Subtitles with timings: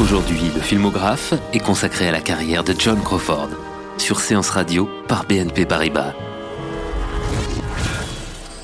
[0.00, 3.50] Aujourd'hui, le filmographe est consacré à la carrière de John Crawford,
[3.96, 6.12] sur Séance Radio par BNP Paribas.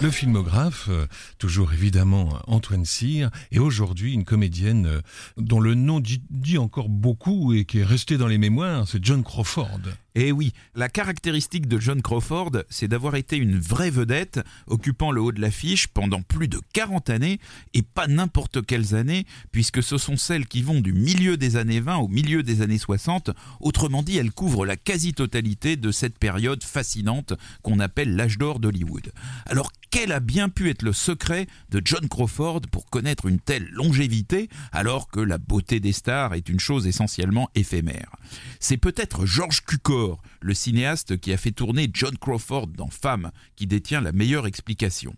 [0.02, 1.06] Le filmographe, euh,
[1.38, 5.00] toujours évidemment Antoine Cyr, et aujourd'hui une comédienne euh,
[5.36, 9.04] dont le nom dit, dit encore beaucoup et qui est resté dans les mémoires, c'est
[9.04, 9.80] John Crawford.
[10.14, 15.20] Eh oui, la caractéristique de John Crawford, c'est d'avoir été une vraie vedette, occupant le
[15.20, 17.38] haut de l'affiche pendant plus de 40 années,
[17.74, 21.80] et pas n'importe quelles années, puisque ce sont celles qui vont du milieu des années
[21.80, 23.30] 20 au milieu des années 60.
[23.60, 29.12] Autrement dit, elle couvre la quasi-totalité de cette période fascinante qu'on appelle l'âge d'or d'Hollywood.
[29.46, 33.68] Alors, quel a bien pu être le secret de John Crawford pour connaître une telle
[33.72, 38.14] longévité alors que la beauté des stars est une chose essentiellement éphémère?
[38.60, 39.99] C'est peut-être George Cukor,
[40.40, 45.14] le cinéaste qui a fait tourner John Crawford dans Femme, qui détient la meilleure explication.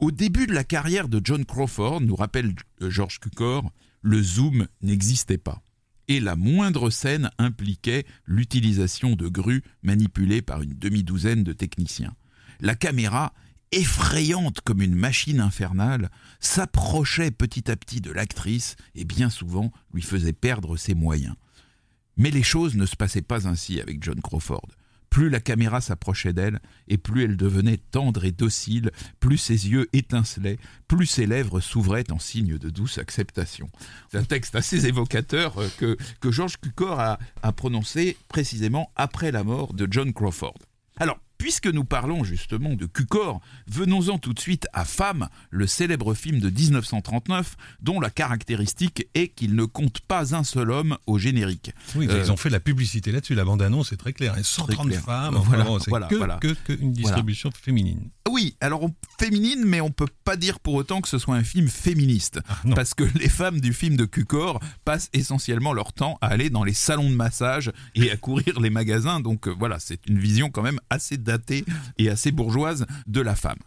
[0.00, 4.66] Au début de la carrière de John Crawford, nous rappelle euh, George Cukor, le zoom
[4.82, 5.62] n'existait pas.
[6.08, 12.14] Et la moindre scène impliquait l'utilisation de grues manipulées par une demi-douzaine de techniciens.
[12.60, 13.32] La caméra
[13.72, 16.10] effrayante comme une machine infernale,
[16.40, 21.34] s'approchait petit à petit de l'actrice et bien souvent lui faisait perdre ses moyens.
[22.16, 24.68] Mais les choses ne se passaient pas ainsi avec John Crawford.
[25.10, 29.86] Plus la caméra s'approchait d'elle, et plus elle devenait tendre et docile, plus ses yeux
[29.92, 33.68] étincelaient, plus ses lèvres s'ouvraient en signe de douce acceptation.
[34.10, 39.32] C'est un texte assez évocateur euh, que, que Georges Cukor a, a prononcé précisément après
[39.32, 40.56] la mort de John Crawford.
[40.96, 46.14] Alors, Puisque nous parlons justement de Cucor, venons-en tout de suite à Femme, le célèbre
[46.14, 51.18] film de 1939, dont la caractéristique est qu'il ne compte pas un seul homme au
[51.18, 51.72] générique.
[51.96, 55.34] Oui, euh, ils ont fait la publicité là-dessus, la bande-annonce est très claire, 130 femmes,
[55.44, 55.90] voilà, c'est
[56.38, 58.08] que, que, une distribution féminine.
[58.30, 58.88] Oui, alors
[59.18, 62.54] féminine, mais on peut pas dire pour autant que ce soit un film féministe, ah,
[62.76, 66.62] parce que les femmes du film de Cucor passent essentiellement leur temps à aller dans
[66.62, 70.50] les salons de massage et à courir les magasins, donc euh, voilà, c'est une vision
[70.50, 71.16] quand même assez
[71.98, 73.58] et assez bourgeoise de la femme.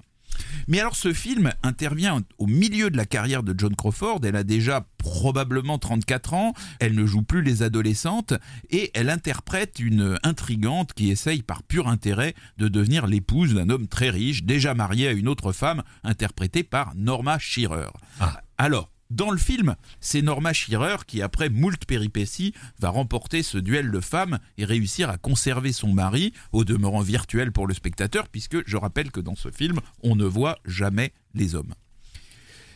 [0.67, 4.43] Mais alors ce film intervient au milieu de la carrière de John Crawford, elle a
[4.43, 8.33] déjà probablement 34 ans, elle ne joue plus les adolescentes
[8.69, 13.87] et elle interprète une intrigante qui essaye par pur intérêt de devenir l'épouse d'un homme
[13.87, 17.91] très riche, déjà marié à une autre femme, interprétée par Norma Shearer.
[18.19, 18.41] Ah.
[18.57, 23.91] Alors, dans le film, c'est Norma Shearer qui, après moult péripéties, va remporter ce duel
[23.91, 28.67] de femmes et réussir à conserver son mari, au demeurant virtuel pour le spectateur, puisque
[28.67, 31.75] je rappelle que dans ce film, on ne voit jamais les hommes.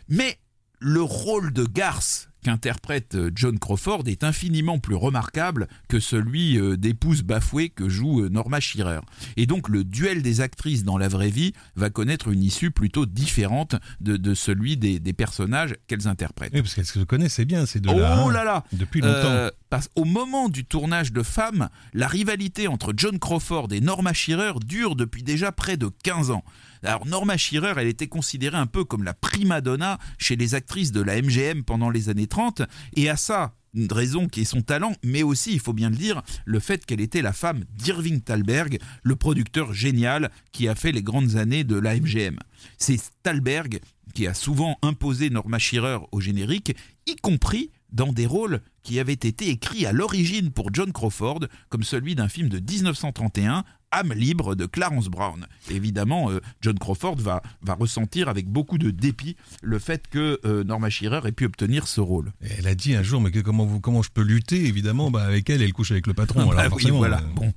[0.08, 0.40] Mais
[0.80, 6.78] le rôle de garce qu'interprète euh, John Crawford est infiniment plus remarquable que celui euh,
[6.78, 9.02] d'épouse bafouée que joue euh, Norma Shearer.
[9.38, 13.06] Et donc le duel des actrices dans la vraie vie va connaître une issue plutôt
[13.06, 16.54] différente de, celui des, personnages qu'elles interprètent.
[16.54, 18.24] Oui, parce qu'elles se connaissaient bien ces deux-là.
[18.26, 19.50] Oh là là Depuis longtemps.
[19.70, 24.54] Parce, au moment du tournage de Femmes, la rivalité entre John Crawford et Norma Shearer
[24.66, 26.44] dure depuis déjà près de 15 ans.
[26.84, 30.92] Alors Norma Shearer, elle était considérée un peu comme la prima donna chez les actrices
[30.92, 32.64] de la MGM pendant les années 30,
[32.96, 35.96] et à ça, une raison qui est son talent, mais aussi, il faut bien le
[35.96, 40.92] dire, le fait qu'elle était la femme d'Irving Thalberg, le producteur génial qui a fait
[40.92, 42.40] les grandes années de la MGM.
[42.78, 43.80] C'est Thalberg
[44.14, 46.76] qui a souvent imposé Norma Shearer au générique,
[47.06, 51.84] y compris dans des rôles qui avaient été écrits à l'origine pour John Crawford, comme
[51.84, 55.48] celui d'un film de 1931, âme libre de Clarence Brown.
[55.70, 60.64] évidemment, euh, John Crawford va, va ressentir avec beaucoup de dépit le fait que euh,
[60.64, 62.32] Norma Shearer ait pu obtenir ce rôle.
[62.42, 65.50] elle a dit un jour, mais comment, vous, comment je peux lutter Évidemment, bah, avec
[65.50, 66.48] elle, elle couche avec le patron.
[66.48, 67.18] Bah voilà.
[67.18, 67.34] Euh.
[67.36, 67.54] Bon.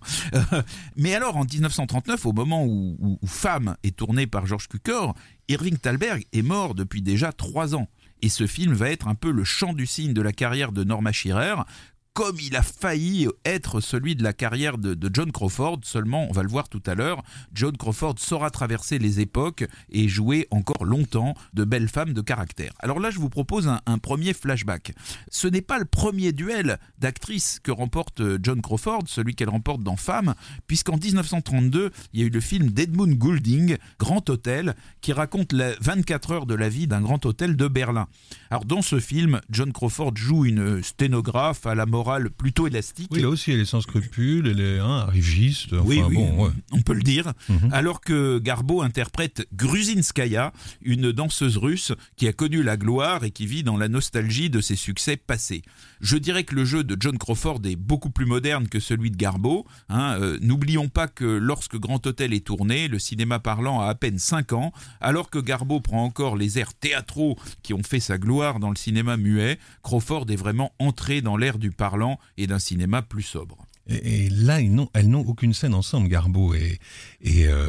[0.97, 5.15] mais alors, en 1939, au moment où, où, Femme est tournée par George Cukor,
[5.49, 7.89] Irving Thalberg est mort depuis déjà trois ans.
[8.23, 10.85] Et ce film va être un peu le chant du cygne de la carrière de
[10.85, 11.57] Norma Shearer,
[12.15, 15.81] comme il a failli être celui de la carrière de, John Crawford.
[15.85, 17.23] Seulement, on va le voir tout à l'heure,
[17.55, 22.73] John Crawford saura traverser les époques et jouer encore longtemps de belles femmes de caractère.
[22.81, 24.95] Alors là, je vous propose un, un premier flashback.
[25.31, 29.83] Ce n'est pas le premier duel d'actrices que remporte euh, John Crawford, celui qu'elle remporte
[29.83, 30.35] dans Femme,
[30.67, 35.75] puisqu'en 1932, il y a eu le film d'Edmund Goulding, Grand Hôtel, qui raconte les
[35.81, 38.07] 24 heures de la vie d'un grand hôtel de Berlin.
[38.51, 43.09] Alors dans ce film, John Crawford joue une sténographe à la morale plutôt élastique.
[43.13, 45.73] Oui, là aussi, elle est sans scrupules, elle est hein, arriviste.
[45.85, 46.03] oui,
[46.73, 47.33] on peut le dire.
[47.49, 47.69] Mhm.
[47.73, 50.53] Alors que Garbo interprète Gruzinskaya,
[50.83, 54.61] une danseuse russe qui a connu la gloire et qui vit dans la nostalgie de
[54.61, 55.63] ses succès passés.
[56.01, 59.17] Je dirais que le jeu de John Crawford est beaucoup plus moderne que celui de
[59.17, 59.65] Garbo.
[59.89, 60.17] Hein.
[60.21, 64.19] Euh, n'oublions pas que lorsque Grand Hôtel est tourné, le cinéma parlant a à peine
[64.19, 68.59] 5 ans, alors que Garbo prend encore les airs théâtraux qui ont fait sa gloire
[68.59, 71.92] dans le cinéma muet, Crawford est vraiment entré dans l'ère du parlant
[72.37, 73.67] et d'un cinéma plus sobre.
[73.89, 76.79] Et, là, ils n'ont, elles n'ont aucune scène ensemble, Garbo et,
[77.21, 77.69] et, euh,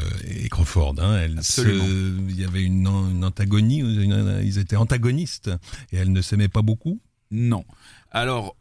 [0.52, 0.96] Crawford.
[1.00, 1.28] Hein.
[1.28, 5.50] il y avait une, une antagonie, ils étaient antagonistes
[5.92, 7.00] et elles ne s'aimaient pas beaucoup?
[7.32, 7.66] Non.
[8.12, 8.56] Alors,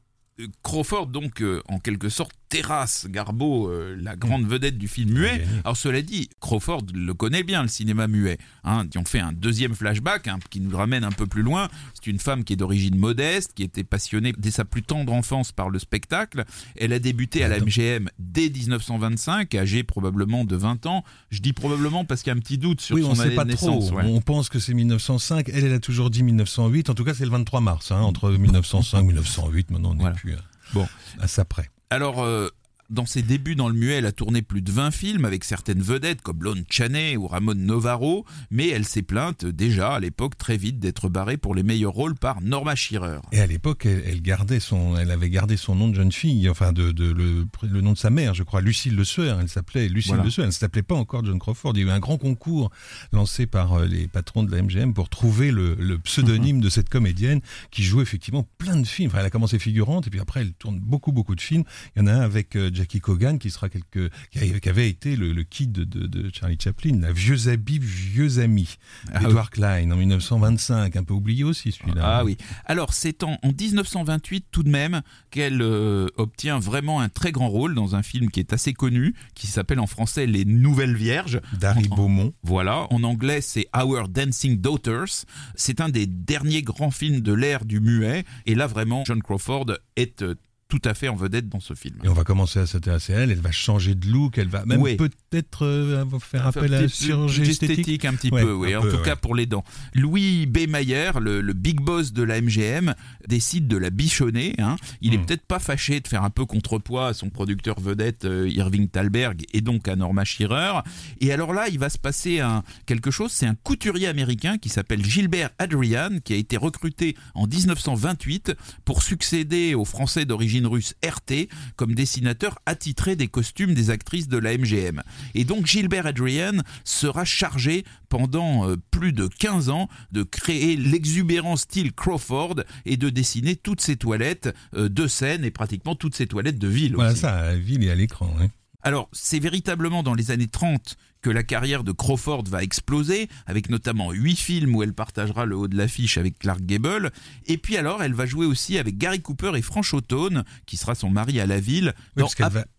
[0.63, 5.43] Crawford, donc, euh, en quelque sorte, terrasse Garbo, euh, la grande vedette du film muet.
[5.65, 8.37] Alors cela dit, Crawford le connaît bien, le cinéma muet.
[8.65, 11.71] Hein, on fait un deuxième flashback hein, qui nous ramène un peu plus loin.
[11.95, 15.51] C'est une femme qui est d'origine modeste, qui était passionnée dès sa plus tendre enfance
[15.51, 16.45] par le spectacle.
[16.77, 21.05] Elle a débuté à la MGM dès 1925, âgée probablement de 20 ans.
[21.31, 23.35] Je dis probablement parce qu'il y a un petit doute sur oui, son on année
[23.35, 23.87] pas de naissance.
[23.87, 23.99] Trop.
[23.99, 25.49] On pense que c'est 1905.
[25.49, 26.91] Elle, elle a toujours dit 1908.
[26.91, 29.71] En tout cas, c'est le 23 mars, hein, entre 1905 et 1908.
[29.71, 30.37] Maintenant, on n'est plus
[30.75, 30.87] bon.
[31.19, 31.71] à ça près.
[31.93, 32.49] Alors, euh,
[32.93, 35.81] dans ses débuts dans le muet, elle a tourné plus de 20 films avec certaines
[35.81, 40.57] vedettes comme Lon Chaney ou Ramon Novaro, mais elle s'est plainte déjà à l'époque très
[40.57, 43.21] vite d'être barrée pour les meilleurs rôles par Norma Shearer.
[43.33, 46.73] Et à l'époque, elle, gardait son, elle avait gardé son nom de jeune fille, enfin
[46.73, 49.41] de, le, nom de sa mère, je crois, Lucille Le Sueur.
[49.41, 50.45] Elle s'appelait Lucille Le Sueur.
[50.45, 51.73] Elle ne s'appelait pas encore John Crawford.
[51.75, 52.71] Il y a eu un grand concours
[53.13, 57.41] lancé par euh, les patrons de la MGM pour trouver le, pseudonyme de cette comédienne
[57.71, 59.09] qui joue effectivement plein de films.
[59.09, 61.65] Enfin, elle a commencé figurante et puis après elle tourne beaucoup beaucoup de films.
[61.95, 65.15] Il y en a un avec euh, Jackie Cogan, qui sera quelque, qui avait été
[65.15, 68.77] le, kid de, Charlie Chaplin, la vieux habit, vieux ami,
[69.13, 72.03] ah, Edward Klein en 1925, un peu oublié aussi celui-là.
[72.03, 72.37] Ah oui.
[72.65, 77.77] Alors c'est en, 1928 tout de même qu'elle euh, obtient vraiment un très grand rôle
[77.77, 81.41] dans un film qui est assez connu, qui s'appelle en français Les Nouvelles Vierges.
[81.61, 82.35] D'Harry Beaumont.
[82.43, 82.89] Voilà.
[82.91, 85.25] En anglais c'est Our Dancing Daughters.
[85.55, 88.25] C'est un des derniers grands films de l'ère du muet.
[88.47, 90.35] Et là vraiment, John Crawford est euh,
[90.73, 91.97] tout à fait en vedette dans ce film.
[92.03, 94.65] Et on va commencer à s'intéresser à elle, elle va changer de look, elle va
[94.65, 98.07] même peut-être euh, faire appel à la chirurgie esthétique.
[98.07, 99.65] un petit peu, oui, en tout cas pour les dents.
[99.93, 100.67] Louis B.
[100.67, 102.95] Mayer, le, big boss de la MGM,
[103.29, 104.55] décide de la bichonner.
[104.57, 104.77] Hein.
[105.03, 105.27] Il est hmm.
[105.27, 109.45] peut-être pas fâché de faire un peu contrepoids à son producteur vedette euh, Irving Thalberg
[109.53, 110.81] et donc à Norma Shearer.
[111.21, 114.71] Et alors là, il va se passer un, quelque chose, c'est un couturier américain qui
[114.71, 118.55] s'appelle Gilbert Adrian, qui a été recruté en 1928
[118.87, 124.39] pour succéder aux Français d'origine russe RT comme dessinateur attitré des costumes des actrices de
[124.39, 125.03] la MGM.
[125.35, 131.57] Et donc Gilbert Adrian sera chargé pendant euh, plus de 15 ans de créer l'exubérant
[131.57, 136.27] style Crawford et de dessiner toutes ses toilettes euh, de scène et pratiquement toutes ses
[136.27, 136.95] toilettes de ville.
[136.95, 138.35] Voilà ça, à ville et à l'écran.
[138.83, 143.71] Alors, c'est véritablement dans les années 30 que la carrière de Crawford va exploser, avec
[143.71, 147.13] notamment huit films où elle partagera le haut de l'affiche avec Clark Gable.
[147.47, 150.95] Et puis alors, elle va jouer aussi avec Gary Cooper et Franche Autone, qui sera
[150.95, 151.95] son mari à la ville.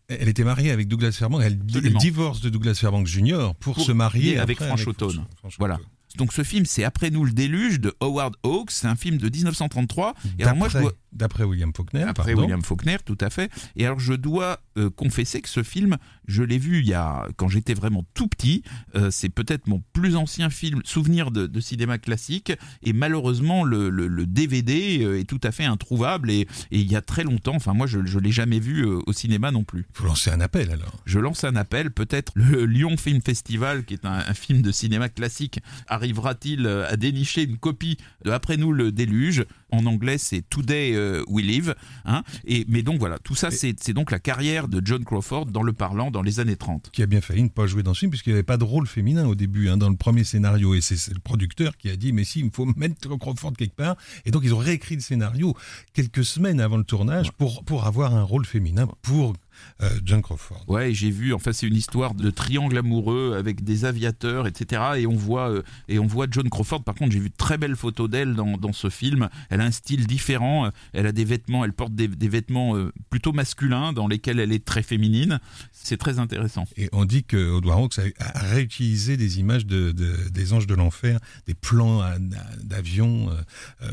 [0.10, 1.44] elle, était mariée avec Douglas Fairbanks.
[1.44, 1.58] Elle,
[1.98, 3.54] divorce de Douglas Fairbanks Jr.
[3.60, 5.26] pour, se marier avec Franche Autone.
[5.58, 5.80] Voilà.
[6.18, 8.72] Donc ce film, c'est Après nous le déluge de Howard Hawks.
[8.72, 10.14] C'est un film de 1933.
[10.38, 10.94] Et alors moi, je dois...
[11.14, 12.04] D'après William Faulkner.
[12.04, 13.52] Après William Faulkner, tout à fait.
[13.76, 17.28] Et alors je dois euh, confesser que ce film, je l'ai vu il y a
[17.38, 18.64] quand j'étais vraiment tout petit.
[18.96, 22.52] Euh, c'est peut-être mon plus ancien film souvenir de, cinéma classique.
[22.82, 26.42] Et malheureusement, le, le, DVD euh, est tout à fait introuvable et,
[26.72, 27.56] et, il y a très longtemps.
[27.56, 29.86] Enfin moi, je ne l'ai jamais vu au cinéma non plus.
[29.96, 31.02] Vous lancez un appel alors.
[31.06, 31.92] Je lance un appel.
[31.92, 36.98] Peut-être le Lyon Film Festival, qui est un, un film de cinéma classique, arrivera-t-il à
[36.98, 39.46] dénicher une copie de Après nous le déluge?
[39.74, 41.74] En anglais, c'est Today euh, We Live.
[42.06, 42.22] Hein.
[42.46, 45.74] Et, mais donc voilà, tout ça, c'est donc la carrière de John Crawford dans le
[45.74, 46.92] parlant dans les années 30.
[46.92, 48.64] Qui a bien failli ne pas jouer dans ce film, puisqu'il n'y avait pas de
[48.64, 50.76] rôle féminin au début, hein, dans le premier scénario.
[50.76, 53.96] Et c'est le producteur qui a dit, mais si, il faut mettre Crawford quelque part.
[54.26, 55.56] Et donc, ils ont réécrit le scénario
[55.94, 59.34] quelques semaines avant le tournage pour, pour avoir un rôle féminin, pour
[60.04, 60.64] John Crawford.
[60.68, 61.34] Ouais, j'ai vu.
[61.34, 64.82] Enfin, c'est une histoire de triangle amoureux avec des aviateurs, etc.
[64.98, 65.52] Et on voit
[65.88, 66.84] et on voit John Crawford.
[66.84, 69.30] Par contre, j'ai vu de très belles photos d'elle dans, dans, ce film.
[69.50, 70.70] Elle a un style différent.
[70.94, 71.66] Elle a des vêtements.
[71.66, 72.76] Elle porte des, des vêtements
[73.10, 75.40] plutôt masculins dans lesquels elle est très féminine.
[75.72, 76.66] C'est très intéressant.
[76.78, 81.20] Et on dit que Audouin Hawks a réutilisé des images de, des anges de l'enfer,
[81.48, 82.02] des plans
[82.62, 83.30] d'avion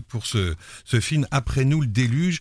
[0.08, 1.26] pour ce, ce film.
[1.30, 2.40] Après nous, le déluge.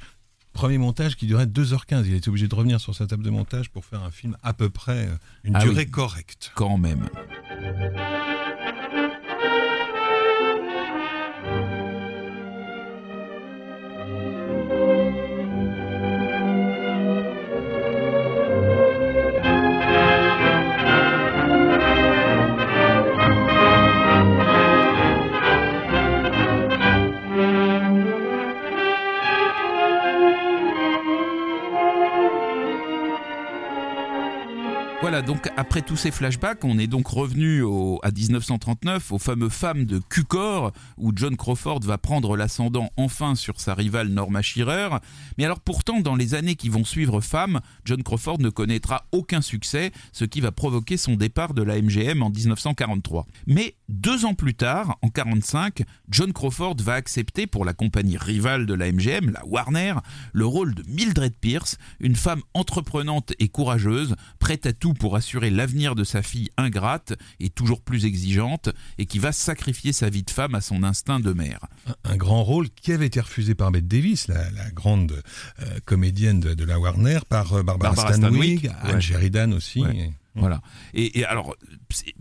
[0.53, 2.03] Premier montage qui durait 2h15.
[2.05, 4.53] Il était obligé de revenir sur sa table de montage pour faire un film à
[4.53, 6.51] peu près euh, une ah durée correcte.
[6.55, 7.07] Quand même.
[35.25, 37.63] Donc après tous ces flashbacks, on est donc revenu
[38.03, 43.59] à 1939, aux fameux femmes de Cukor, où John Crawford va prendre l'ascendant enfin sur
[43.59, 44.89] sa rivale Norma Shearer.
[45.37, 49.41] Mais alors pourtant, dans les années qui vont suivre Femmes, John Crawford ne connaîtra aucun
[49.41, 53.25] succès, ce qui va provoquer son départ de la MGM en 1943.
[53.47, 58.65] Mais deux ans plus tard, en 1945, John Crawford va accepter pour la compagnie rivale
[58.65, 59.95] de la MGM, la Warner,
[60.33, 65.49] le rôle de Mildred Pierce, une femme entreprenante et courageuse, prête à tout pour assurer
[65.49, 70.23] l'avenir de sa fille ingrate et toujours plus exigeante, et qui va sacrifier sa vie
[70.23, 71.59] de femme à son instinct de mère.
[72.03, 75.23] Un, grand rôle qui avait été refusé par Bette Davis, la, grande
[75.61, 79.83] euh, comédienne de, la Warner, par euh, Barbara, Stanwyck, Anne Sheridan aussi.
[80.35, 80.61] Voilà.
[80.93, 81.55] Et, alors,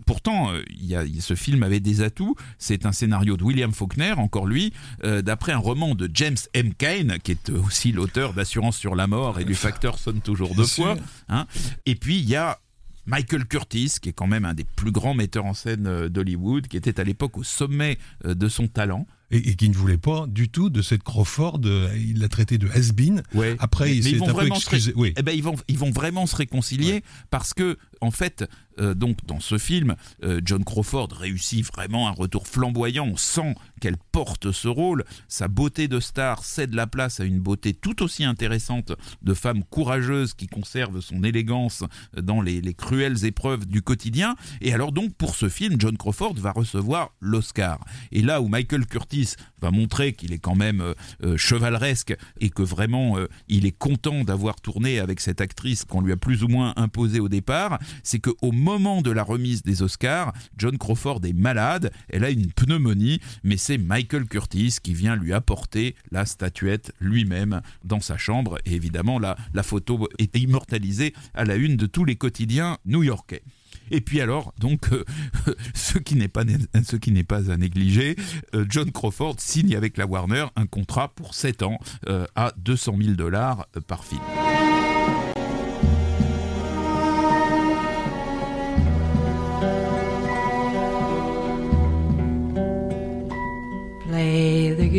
[0.05, 2.35] pourtant, euh, y a, ce film avait des atouts.
[2.57, 6.73] C'est un scénario de William Faulkner, encore lui, d'après un roman de James M.
[6.73, 10.65] Cain, qui est aussi l'auteur d'Assurance sur la mort et du Facteur sonne toujours deux
[10.65, 10.97] fois.
[11.29, 11.45] Hein.
[11.85, 12.59] Et puis, il y a
[13.09, 16.67] Michael Curtis, qui est quand même un des plus grands metteurs en scène euh, d'Hollywood,
[16.67, 19.05] qui était à l'époque au sommet euh, de son talent.
[19.31, 21.61] Et, qui ne voulait pas du tout de cette Crawford.
[21.65, 23.21] Euh, il l'a traité de has-been.
[23.59, 24.91] Après, il s'est un peu excusé.
[24.95, 25.13] Oui.
[25.17, 28.45] Eh ben, ils, vont, ils vont vraiment se réconcilier parce que, en fait,
[28.79, 33.05] euh, donc dans ce film, euh, John Crawford réussit vraiment un retour flamboyant.
[33.05, 35.05] On sent qu'elle porte ce rôle.
[35.27, 39.63] Sa beauté de star cède la place à une beauté tout aussi intéressante de femme
[39.63, 41.83] courageuse qui conserve son élégance
[42.15, 44.35] dans les, cruelles épreuves du quotidien.
[44.61, 47.79] Et alors donc pour ce film, John Crawford va recevoir l'Oscar.
[48.11, 50.93] Et là où Michael Curtis va montrer qu'il est quand même
[51.23, 53.17] euh, chevaleresque et que vraiment
[53.47, 57.19] il est content d'avoir tourné avec cette actrice qu'on lui a plus ou moins imposée
[57.19, 61.91] au départ, c'est que au moment de la remise des Oscars, John Crawford est malade,
[62.07, 67.61] elle a une pneumonie, mais c'est Michael Curtis qui vient lui apporter la statuette lui-même
[67.83, 68.59] dans sa chambre.
[68.65, 73.41] Et évidemment, la, photo est immortalisée à la une de tous les quotidiens new-yorkais.
[73.89, 75.03] Et puis alors, donc, euh,
[75.73, 76.43] ce qui n'est pas,
[76.83, 78.15] ce qui n'est pas à négliger,
[78.53, 82.97] euh, John Crawford signe avec la Warner un contrat pour 7 ans euh, à 200
[83.01, 84.21] 000 dollars par film.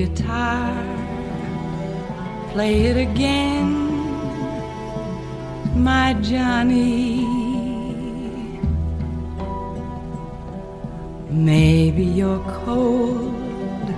[0.00, 0.72] Guitar,
[2.52, 3.68] play it again,
[5.76, 7.26] my Johnny.
[11.28, 13.94] Maybe you're cold,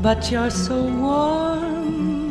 [0.00, 2.21] but you're so warm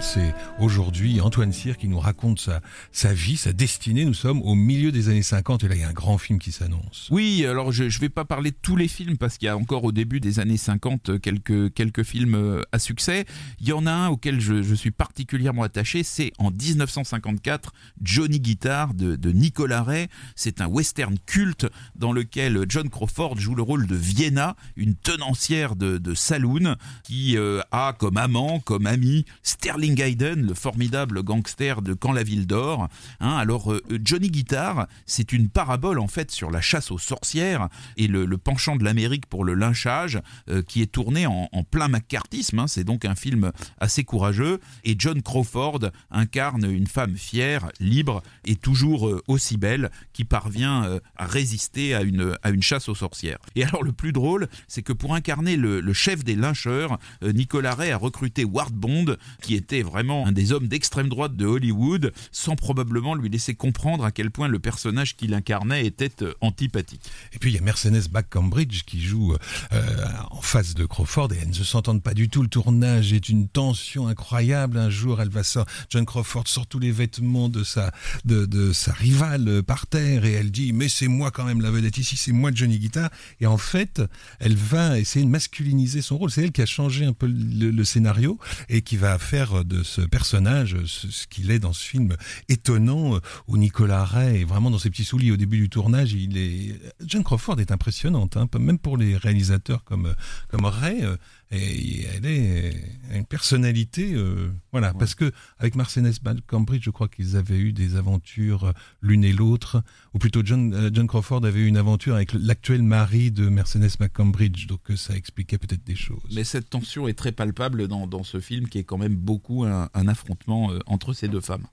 [0.00, 2.60] C'est aujourd'hui Antoine Cyr qui nous raconte sa,
[2.92, 4.04] sa vie, sa destinée.
[4.04, 6.38] Nous sommes au milieu des années 50 et là il y a un grand film
[6.38, 7.08] qui s'annonce.
[7.10, 9.56] Oui, alors je ne vais pas parler de tous les films parce qu'il y a
[9.56, 13.24] encore au début des années 50 quelques, quelques films euh, à succès.
[13.58, 17.72] Il y en a un auquel je, je suis particulièrement attaché, c'est en 1954
[18.02, 20.08] Johnny Guitar de, de Nicolas Ray.
[20.36, 25.74] C'est un western culte dans lequel John Crawford joue le rôle de Vienna, une tenancière
[25.74, 29.24] de, de saloon qui euh, a comme amant, comme ami,
[29.70, 32.88] Sterling Hayden, le formidable gangster de Quand la ville dort.
[33.20, 37.68] Hein, alors euh, Johnny Guitar, c'est une parabole en fait sur la chasse aux sorcières
[37.96, 42.58] et le, penchant de l'Amérique pour le lynchage euh, qui est tourné en, plein McCarthyisme.
[42.58, 42.66] Hein.
[42.66, 48.56] c'est donc un film assez courageux et John Crawford incarne une femme fière, libre et
[48.56, 53.38] toujours euh, aussi belle qui parvient à résister à une, à une chasse aux sorcières.
[53.54, 57.76] Et alors le plus drôle, c'est que pour incarner le, le chef des lyncheurs, Nicolas
[57.76, 62.12] Ray a recruté Ward Bond, qui était vraiment un des hommes d'extrême droite de Hollywood,
[62.32, 67.02] sans probablement lui laisser comprendre à quel point le personnage qu'il incarnait était euh, antipathique.
[67.34, 69.34] Et puis il y a Mercedes Cambridge qui joue
[69.72, 72.42] euh, en face de Crawford et elles ne se s'entendent pas du tout.
[72.42, 74.78] Le tournage est une tension incroyable.
[74.78, 77.92] Un jour, elle va sortir, John Crawford sort tous les vêtements de sa,
[78.24, 81.60] de, de sa rivale euh, par terre et elle dit mais c'est moi quand même
[81.60, 83.10] la vedette ici, c'est moi Johnny Guitar.
[83.40, 84.02] Et en fait,
[84.38, 86.30] elle va essayer de masculiniser son rôle.
[86.30, 88.38] C'est elle qui a changé un peu le, le scénario
[88.70, 92.16] et qui va faire de ce personnage ce, qu'il est dans ce film
[92.48, 96.12] étonnant euh, où Nicolas Ray est vraiment dans ses petits souliers au début du tournage.
[96.12, 100.14] Il est John Crawford est impressionnante, hein, même pour les réalisateurs comme
[100.48, 101.04] comme Ray.
[101.52, 102.74] Euh, et elle est
[103.14, 106.12] une personnalité, euh, voilà, parce que avec Marcenes
[106.46, 109.82] Cambridge, je crois qu'ils avaient eu des aventures euh, l'une et l'autre,
[110.14, 113.90] ou plutôt John, euh, John Crawford avait eu une aventure avec l'actuel mari de Mercedes
[113.98, 116.22] McCambridge, donc ça expliquait peut-être des choses.
[116.34, 119.64] Mais cette tension est très palpable dans, dans ce film, qui est quand même beaucoup
[119.64, 121.66] un, un affrontement entre ces deux femmes.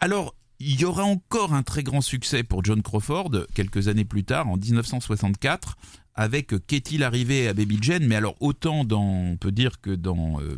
[0.00, 4.24] Alors, il y aura encore un très grand succès pour John Crawford quelques années plus
[4.24, 5.76] tard, en 1964,
[6.14, 10.40] avec qu'est-il arrivé à Baby Jane Mais alors autant dans, on peut dire que dans
[10.40, 10.56] euh,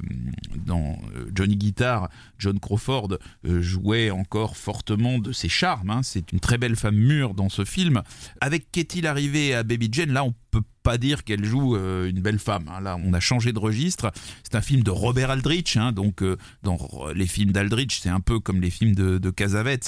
[0.67, 5.91] dans euh, Johnny Guitar, John Crawford euh, jouait encore fortement de ses charmes.
[5.91, 6.01] Hein.
[6.03, 8.03] C'est une très belle femme mûre dans ce film.
[8.41, 12.21] Avec qu'est-il arrivé à Baby Jane Là, on peut pas dire qu'elle joue euh, une
[12.21, 12.71] belle femme.
[12.73, 12.81] Hein.
[12.81, 14.13] Là, on a changé de registre.
[14.45, 15.77] C'est un film de Robert Aldrich.
[15.77, 15.91] Hein.
[15.91, 16.79] donc, euh, dans
[17.13, 19.33] les films d'Aldrich, c'est un peu comme les films de, de.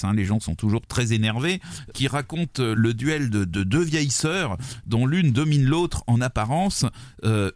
[0.02, 0.12] Hein.
[0.14, 1.60] les gens sont toujours très énervés.
[1.94, 4.56] Qui raconte euh, le duel de, deux vieilles sœurs,
[4.86, 6.84] dont l'une domine l'autre en apparence,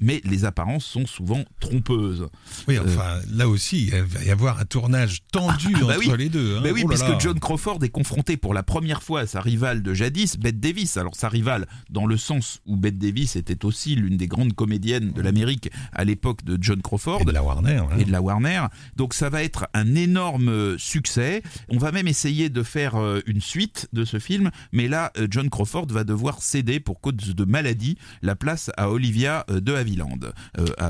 [0.00, 2.28] mais les apparences sont souvent trompeuses.
[2.68, 6.28] Oui, enfin, là aussi, il va y avoir un tournage tendu ah, bah entre les
[6.28, 6.60] deux.
[6.60, 9.82] Bah oui, oh puisque John Crawford est confronté pour la première fois à sa rivale
[9.82, 10.96] de jadis, Bette Davis.
[10.96, 15.12] Alors, sa rivale, dans le sens où Bette Davis était aussi l'une des grandes comédiennes
[15.12, 17.22] de l'Amérique à l'époque de John Crawford.
[17.22, 17.82] Et de la Warner.
[17.90, 17.98] Hein.
[17.98, 18.62] Et de la Warner.
[18.96, 21.42] Donc ça va être un énorme euh, succès.
[21.68, 25.26] On va même essayer de faire euh, une suite de ce film, mais là, euh,
[25.28, 30.32] John Crawford va devoir céder pour cause de maladie la place à Olivia de Havilland,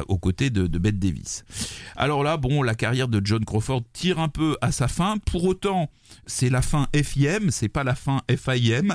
[0.08, 1.44] aux côtés de, de Bette Davis.
[1.96, 5.16] Alors là, bon, la carrière de John Crawford tire un peu à sa fin.
[5.18, 5.90] Pour autant,
[6.26, 8.94] c'est la fin FIM, c'est pas la fin FIM,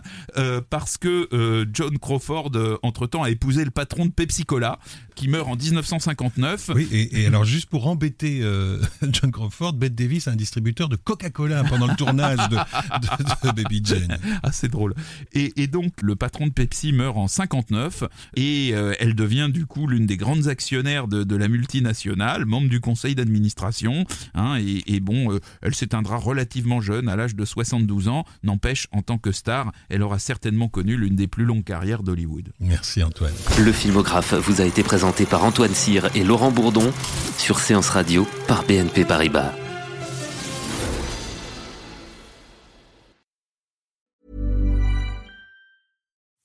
[0.70, 2.52] parce que John Crawford,
[2.98, 4.80] entre-temps, a épousé le patron de Pepsi Cola,
[5.14, 6.72] qui meurt en 1959.
[6.74, 11.64] Oui, et, alors juste pour embêter euh, John Crawford, Bette Davis, un distributeur de Coca-Cola
[11.64, 14.18] pendant le tournage de, Baby Jane.
[14.44, 14.94] Ah, c'est drôle.
[15.34, 18.04] Et, donc, le patron de Pepsi meurt en 59
[18.36, 22.80] et euh, elle devient du coup l'une des grandes actionnaires de, la multinationale, membre du
[22.80, 24.06] conseil d'administration.
[24.34, 28.26] Hein, et, bon, euh, elle s'éteindra relativement jeune, à l'âge de 72 ans.
[28.44, 32.54] N'empêche, en tant que star, elle aura certainement connu l'une des plus longues carrières d'Hollywood.
[32.88, 33.34] Merci Antoine.
[33.60, 36.94] Le filmographe vous a été présenté par Antoine Cyr et Laurent Bourdon
[37.38, 39.52] sur Séance Radio par BNP Paribas.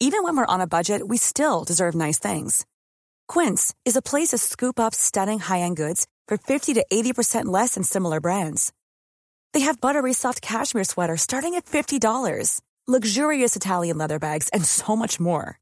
[0.00, 2.66] Even when we're on a budget, we still deserve nice things.
[3.28, 7.74] Quince is a place to scoop up stunning high-end goods for 50 to 80% less
[7.74, 8.72] than similar brands.
[9.52, 14.96] They have buttery soft cashmere sweaters starting at $50, luxurious Italian leather bags, and so
[14.96, 15.61] much more.